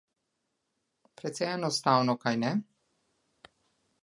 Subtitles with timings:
[1.21, 2.55] Precej enostavno, kajne?